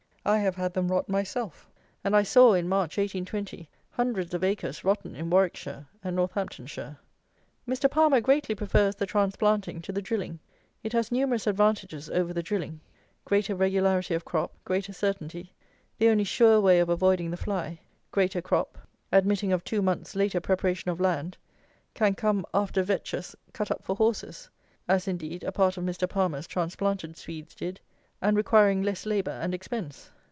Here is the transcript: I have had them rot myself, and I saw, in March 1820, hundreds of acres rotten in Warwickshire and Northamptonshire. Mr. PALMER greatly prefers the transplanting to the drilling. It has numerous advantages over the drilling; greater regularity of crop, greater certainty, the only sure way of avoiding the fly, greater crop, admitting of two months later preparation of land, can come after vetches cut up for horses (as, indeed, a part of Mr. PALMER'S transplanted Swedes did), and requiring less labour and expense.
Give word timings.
I 0.23 0.37
have 0.37 0.53
had 0.55 0.75
them 0.75 0.89
rot 0.91 1.09
myself, 1.09 1.67
and 2.03 2.15
I 2.15 2.21
saw, 2.21 2.53
in 2.53 2.69
March 2.69 2.95
1820, 2.99 3.67
hundreds 3.89 4.35
of 4.35 4.43
acres 4.43 4.83
rotten 4.83 5.15
in 5.15 5.31
Warwickshire 5.31 5.87
and 6.03 6.15
Northamptonshire. 6.15 6.99
Mr. 7.67 7.89
PALMER 7.89 8.21
greatly 8.21 8.53
prefers 8.53 8.93
the 8.93 9.07
transplanting 9.07 9.81
to 9.81 9.91
the 9.91 10.01
drilling. 10.01 10.37
It 10.83 10.93
has 10.93 11.11
numerous 11.11 11.47
advantages 11.47 12.07
over 12.07 12.33
the 12.33 12.43
drilling; 12.43 12.81
greater 13.25 13.55
regularity 13.55 14.13
of 14.13 14.23
crop, 14.23 14.53
greater 14.63 14.93
certainty, 14.93 15.53
the 15.97 16.09
only 16.09 16.23
sure 16.23 16.61
way 16.61 16.79
of 16.79 16.89
avoiding 16.89 17.31
the 17.31 17.35
fly, 17.35 17.79
greater 18.11 18.43
crop, 18.43 18.77
admitting 19.11 19.51
of 19.51 19.63
two 19.63 19.81
months 19.81 20.15
later 20.15 20.39
preparation 20.39 20.91
of 20.91 20.99
land, 21.01 21.35
can 21.95 22.13
come 22.13 22.45
after 22.53 22.83
vetches 22.83 23.35
cut 23.53 23.71
up 23.71 23.83
for 23.83 23.95
horses 23.95 24.51
(as, 24.87 25.07
indeed, 25.07 25.43
a 25.43 25.51
part 25.51 25.77
of 25.77 25.83
Mr. 25.83 26.07
PALMER'S 26.07 26.45
transplanted 26.45 27.17
Swedes 27.17 27.55
did), 27.55 27.79
and 28.23 28.37
requiring 28.37 28.83
less 28.83 29.07
labour 29.07 29.31
and 29.31 29.51
expense. 29.51 30.11